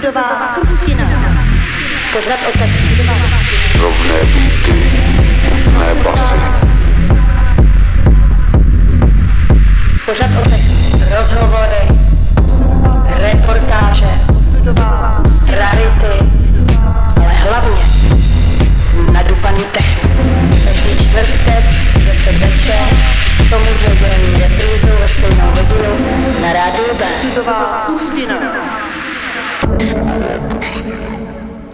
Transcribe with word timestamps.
Osudová 0.00 0.56
pustina. 0.60 1.04
Pořad 2.12 2.40
o 2.48 2.58
tak 2.58 2.68
Osudová 2.84 3.14
pustina. 3.14 3.82
Rovné 3.82 4.18
beaty, 4.32 4.90
nutné 5.50 5.94
basy. 5.94 6.36
Pořad 10.06 10.30
o 10.30 10.50
tak 10.50 10.60
rozhovory, 11.18 11.84
reportáže, 13.22 14.10
rarity, 15.48 16.16
ale 17.16 17.32
hlavně 17.34 17.84
nadupaný 19.12 19.64
technik. 19.72 20.12
Každý 20.64 21.04
čtvrtek, 21.04 21.64
10 22.06 22.38
večer, 22.38 22.88
tomu 23.50 23.64
zvedění 23.78 24.42
reprízou 24.42 24.96
ve 25.00 25.08
stejnou 25.08 25.50
hodinu 25.50 26.06
na 26.42 26.52
rádiu 26.52 26.94
B. 26.98 27.04
Pustina. 27.86 28.34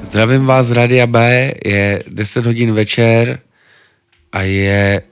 Zdravím 0.03 0.47
vás 0.47 0.67
z 0.67 0.71
Radia 0.71 1.07
B, 1.07 1.53
je 1.65 1.99
10 2.09 2.47
hodin 2.47 2.73
večer 2.73 3.39
a 4.33 4.43
je 4.43 5.03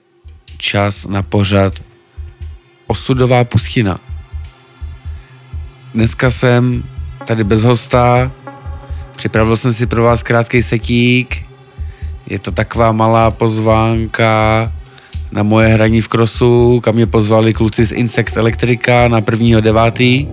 čas 0.59 1.07
na 1.07 1.23
pořad 1.23 1.75
Osudová 2.87 3.45
pustina. 3.45 3.99
Dneska 5.95 6.31
jsem 6.31 6.85
tady 7.27 7.45
bez 7.45 7.63
hosta, 7.63 8.33
připravil 9.17 9.57
jsem 9.57 9.73
si 9.73 9.87
pro 9.87 10.03
vás 10.03 10.23
krátký 10.23 10.63
setík, 10.63 11.43
je 12.27 12.39
to 12.39 12.53
taková 12.53 12.93
malá 12.93 13.31
pozvánka 13.31 14.73
na 15.33 15.43
moje 15.43 15.69
hraní 15.69 16.01
v 16.01 16.09
krosu, 16.09 16.81
kam 16.81 16.95
mě 16.95 17.07
pozvali 17.07 17.53
kluci 17.53 17.85
z 17.85 17.93
Insect 17.93 18.37
Elektrika 18.37 19.09
na 19.09 19.21
1.9. 19.21 20.29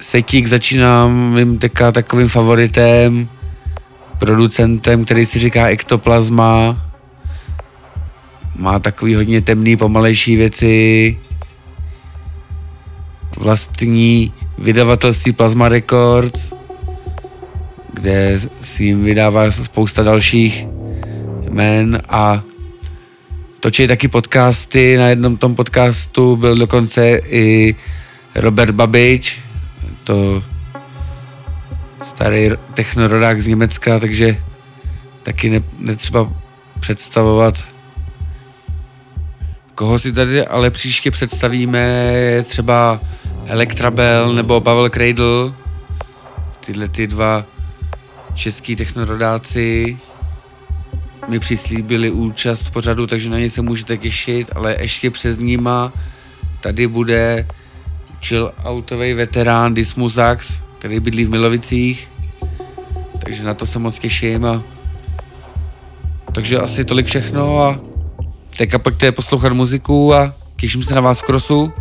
Setík 0.00 0.46
začínám 0.46 1.34
mým 1.34 1.58
teďka 1.58 1.92
takovým 1.92 2.28
favoritem, 2.28 3.28
producentem, 4.18 5.04
který 5.04 5.26
si 5.26 5.38
říká 5.38 5.68
Ektoplasma. 5.68 6.76
Má 8.56 8.78
takový 8.78 9.14
hodně 9.14 9.40
temný, 9.42 9.76
pomalejší 9.76 10.36
věci. 10.36 11.18
Vlastní 13.38 14.32
vydavatelství 14.58 15.32
Plasma 15.32 15.68
Records, 15.68 16.52
kde 17.92 18.38
si 18.62 18.84
jim 18.84 19.04
vydává 19.04 19.50
spousta 19.50 20.02
dalších 20.02 20.66
jmen 21.42 22.02
a 22.08 22.42
točí 23.60 23.86
taky 23.86 24.08
podcasty. 24.08 24.96
Na 24.96 25.08
jednom 25.08 25.36
tom 25.36 25.54
podcastu 25.54 26.36
byl 26.36 26.56
dokonce 26.56 27.20
i 27.28 27.74
Robert 28.34 28.74
Babič, 28.74 29.40
to 30.10 30.42
starý 32.02 32.50
technorodák 32.74 33.42
z 33.42 33.46
Německa, 33.46 33.98
takže 33.98 34.42
taky 35.22 35.50
ne, 35.50 35.62
netřeba 35.78 36.32
představovat. 36.80 37.54
Koho 39.74 39.98
si 39.98 40.12
tady 40.12 40.46
ale 40.46 40.70
příště 40.70 41.10
představíme, 41.10 41.84
třeba 42.44 43.00
Elektrabel 43.46 44.32
nebo 44.34 44.60
Pavel 44.60 44.88
Cradle, 44.88 45.52
tyhle 46.66 46.88
ty 46.88 47.06
dva 47.06 47.44
český 48.34 48.76
technorodáci 48.76 49.98
mi 51.28 51.38
přislíbili 51.38 52.10
účast 52.10 52.62
v 52.62 52.70
pořadu, 52.70 53.06
takže 53.06 53.30
na 53.30 53.38
ně 53.38 53.50
se 53.50 53.62
můžete 53.62 53.96
těšit, 53.96 54.50
ale 54.54 54.76
ještě 54.80 55.10
přes 55.10 55.38
nima 55.38 55.92
tady 56.60 56.86
bude 56.86 57.46
chill 58.20 58.52
autový 58.64 59.14
veterán 59.14 59.74
Dismusax, 59.74 60.52
který 60.78 61.00
bydlí 61.00 61.24
v 61.24 61.30
Milovicích, 61.30 62.08
takže 63.18 63.44
na 63.44 63.54
to 63.54 63.66
se 63.66 63.78
moc 63.78 63.98
těším 63.98 64.46
a 64.46 64.62
takže 66.32 66.58
asi 66.58 66.84
tolik 66.84 67.06
všechno 67.06 67.62
a 67.64 67.80
teďka 68.56 68.78
pojďte 68.78 69.12
poslouchat 69.12 69.52
muziku 69.52 70.14
a 70.14 70.34
těším 70.56 70.82
se 70.82 70.94
na 70.94 71.00
vás 71.00 71.20
v 71.20 71.22
krosu. 71.22 71.72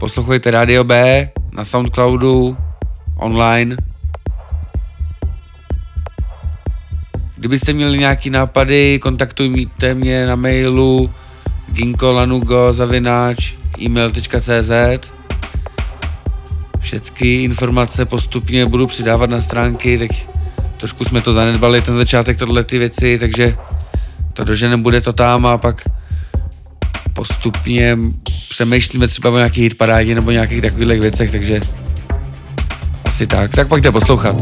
Poslouchejte 0.00 0.50
Radio 0.50 0.84
B 0.84 1.30
na 1.52 1.64
Soundcloudu, 1.64 2.56
online. 3.16 3.76
Kdybyste 7.36 7.72
měli 7.72 7.98
nějaký 7.98 8.30
nápady, 8.30 8.98
kontaktujte 8.98 9.94
mě 9.94 10.26
na 10.26 10.36
mailu 10.36 11.10
ginkolanugo 11.68 12.72
zavináč 12.72 13.54
email.cz 13.86 15.11
Všechny 16.82 17.34
informace 17.34 18.04
postupně 18.04 18.66
budu 18.66 18.86
přidávat 18.86 19.30
na 19.30 19.40
stránky, 19.40 19.98
tak 19.98 20.10
trošku 20.76 21.04
jsme 21.04 21.20
to 21.20 21.32
zanedbali, 21.32 21.82
ten 21.82 21.96
začátek, 21.96 22.38
tohle 22.38 22.64
ty 22.64 22.78
věci, 22.78 23.18
takže 23.18 23.56
to 24.32 24.44
doženem 24.44 24.82
bude 24.82 25.00
to 25.00 25.12
tam 25.12 25.46
a 25.46 25.58
pak 25.58 25.88
postupně 27.12 27.98
přemýšlíme 28.48 29.08
třeba 29.08 29.30
o 29.30 29.36
nějakých 29.36 29.62
hitparádě 29.62 30.14
nebo 30.14 30.30
nějakých 30.30 30.62
takových 30.62 31.00
věcech, 31.00 31.30
takže 31.30 31.60
asi 33.04 33.26
tak. 33.26 33.50
Tak 33.50 33.68
pojďte 33.68 33.92
poslouchat. 33.92 34.36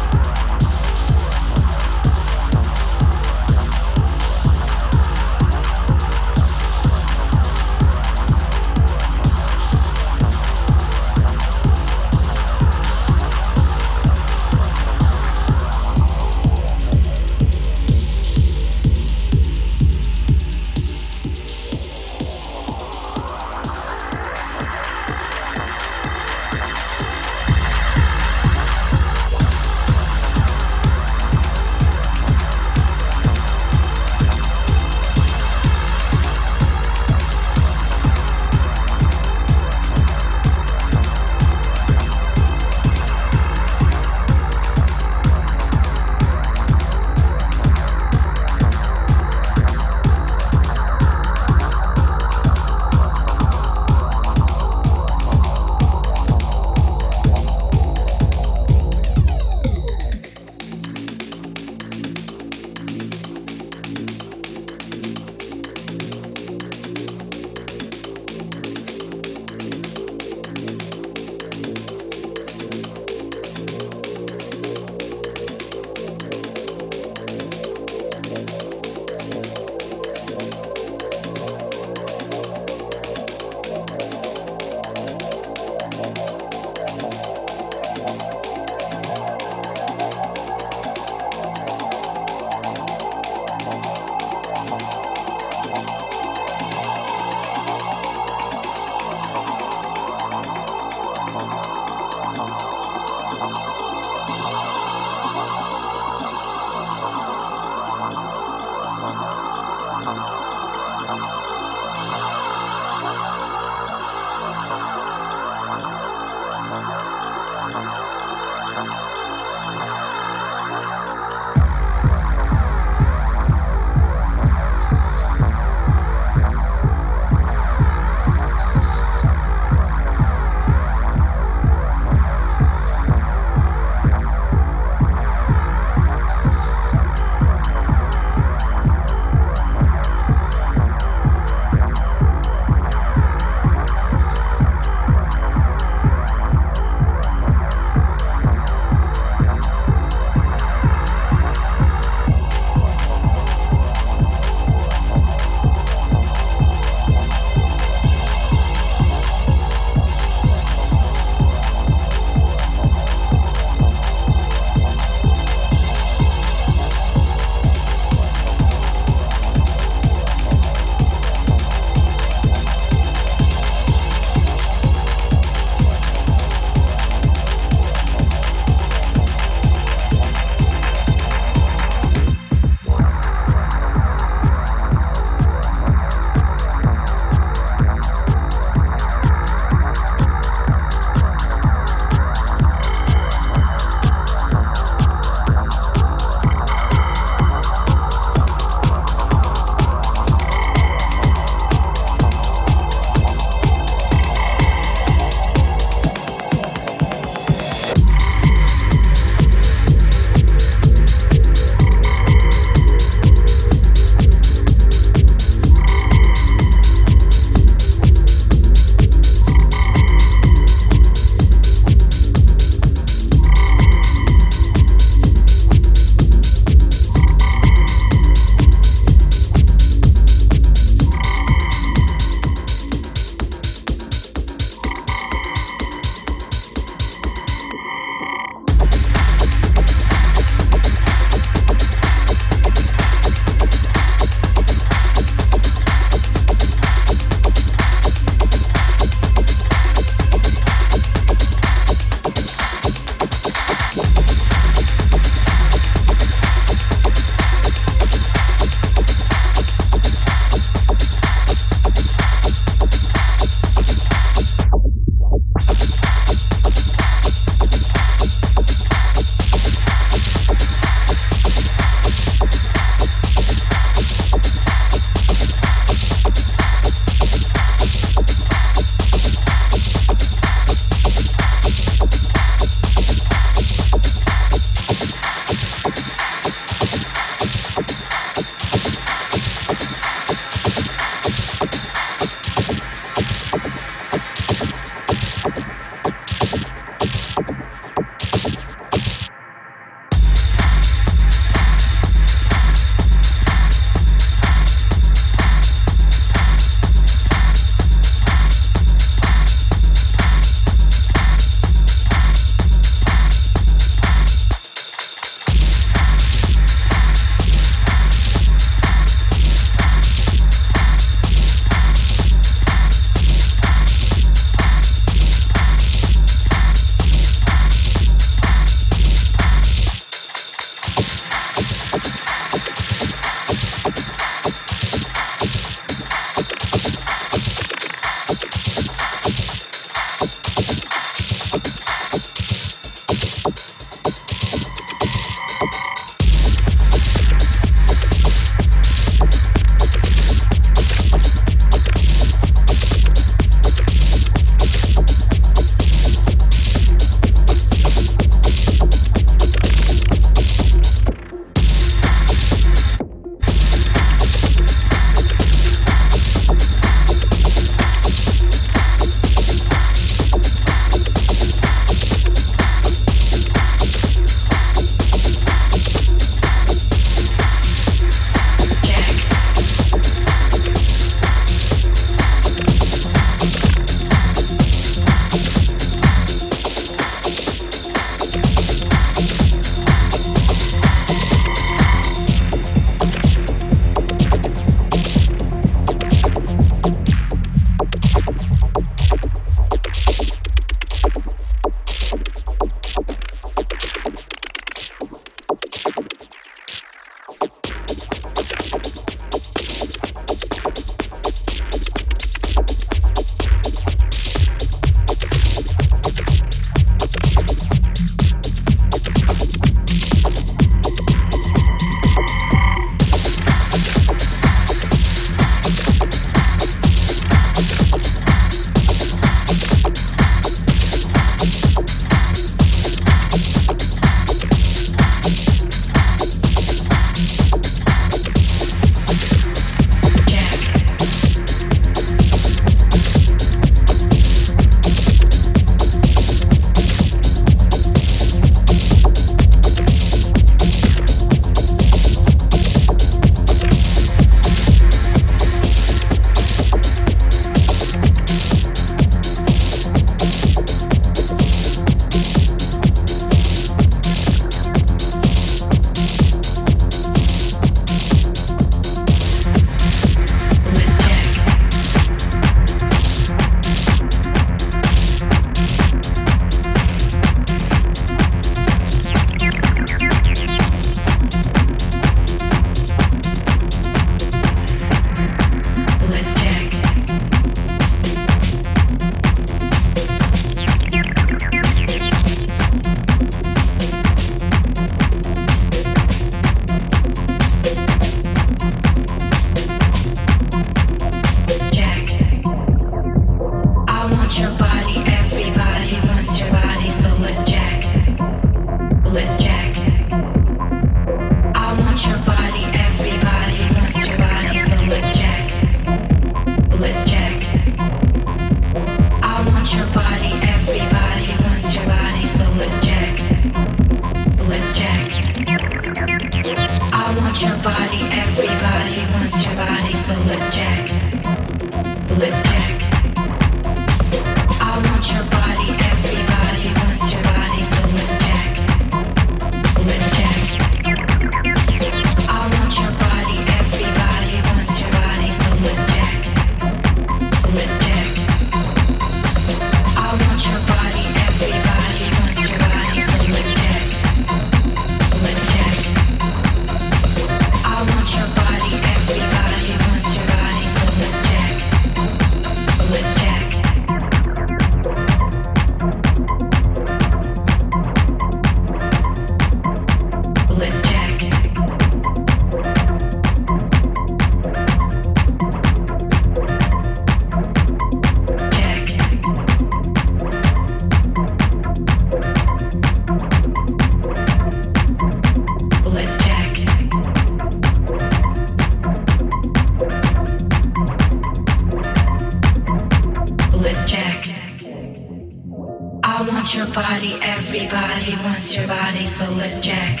Your 598.46 598.68
body, 598.68 599.04
so 599.04 599.24
let's 599.32 599.60
check. 599.60 600.00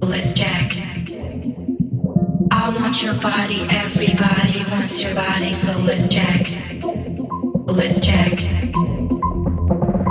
Let's 0.00 0.34
check. 0.34 0.76
I 2.52 2.68
want 2.78 3.02
your 3.02 3.14
body, 3.14 3.62
everybody 3.70 4.62
wants 4.70 5.02
your 5.02 5.14
body, 5.16 5.52
so 5.52 5.72
let's 5.80 6.08
check. 6.08 6.46
Let's 7.66 8.00
check. 8.00 8.38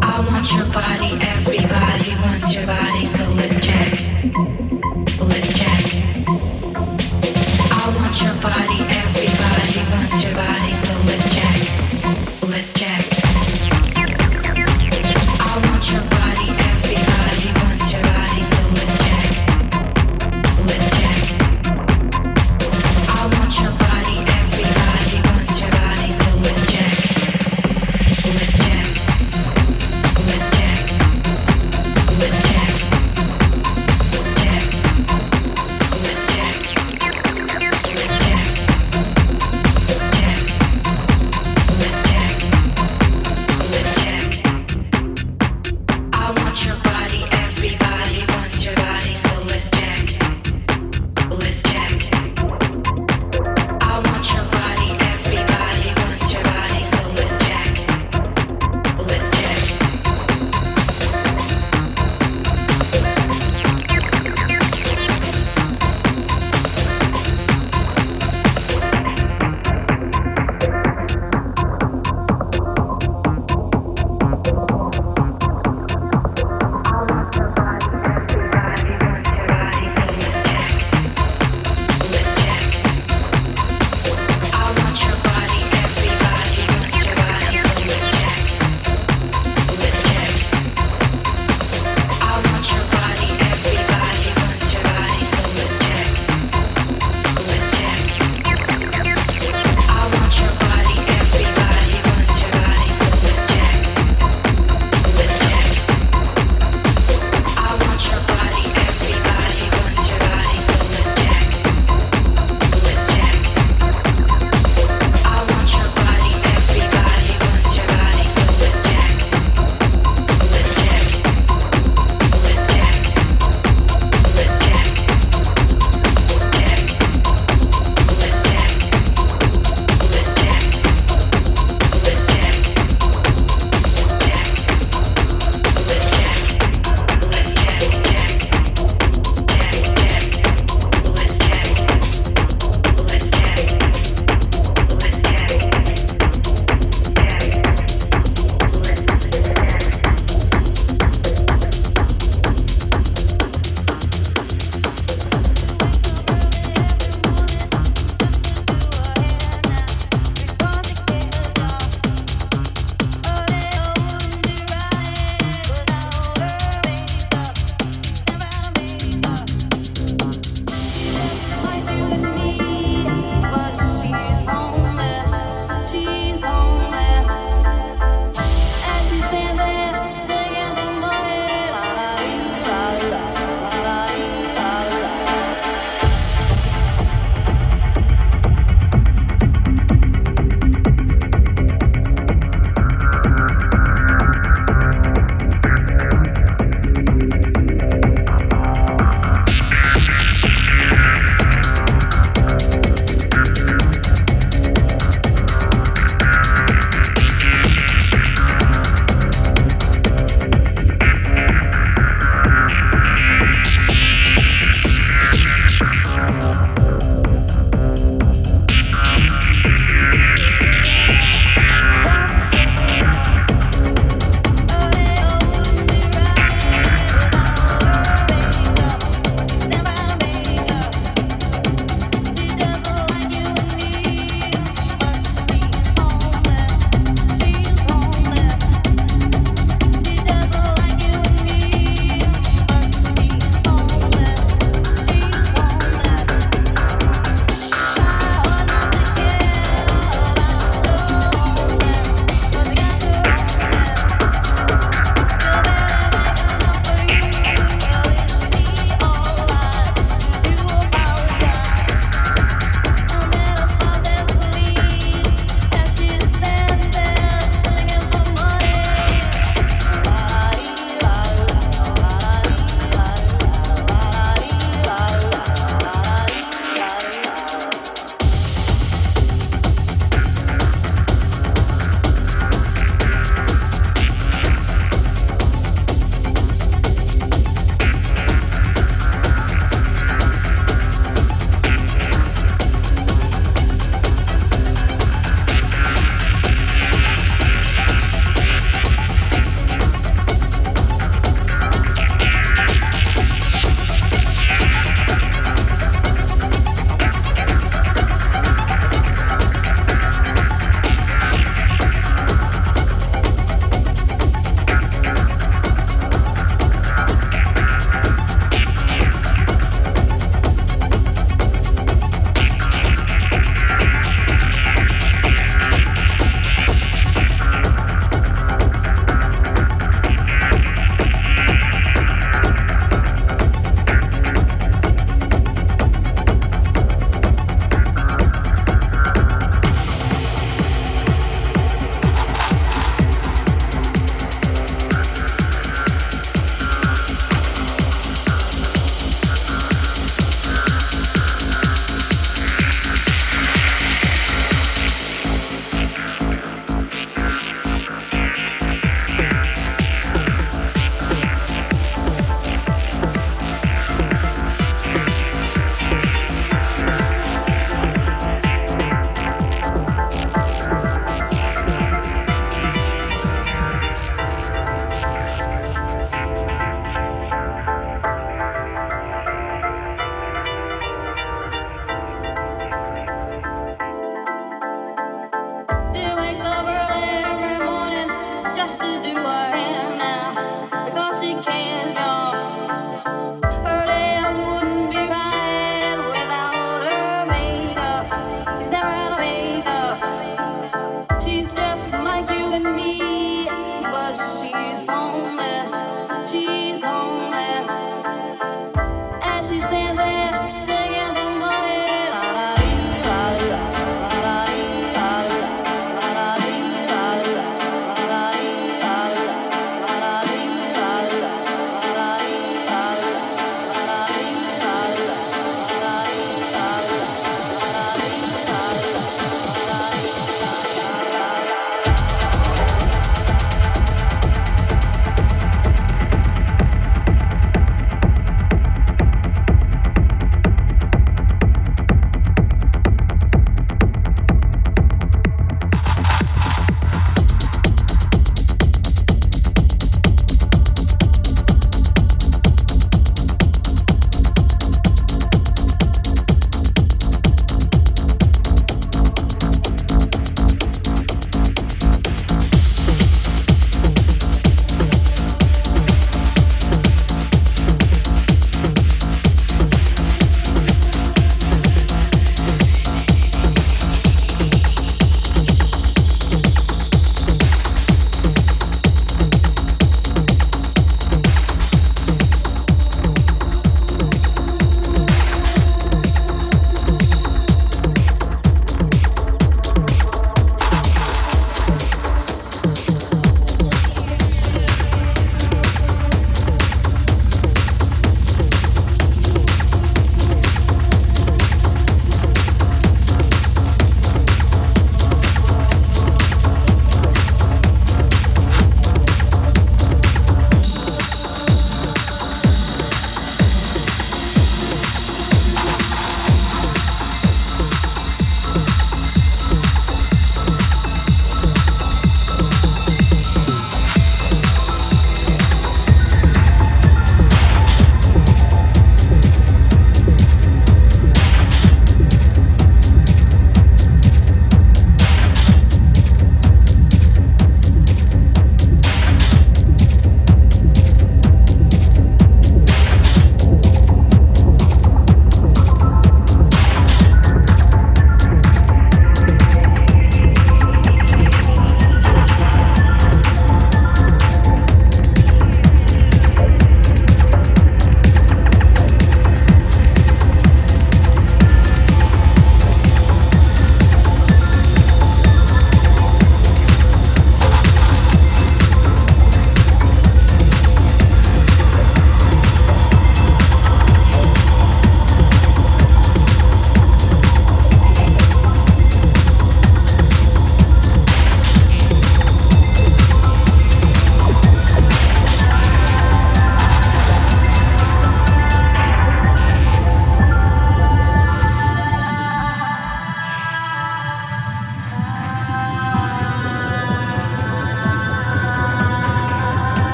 I 0.00 0.24
want 0.30 0.46
your 0.54 0.66
body, 0.72 1.18
everybody 1.34 2.14
wants 2.22 2.54
your 2.54 2.66
body, 2.66 3.04
so. 3.04 3.24
Let's 3.34 3.61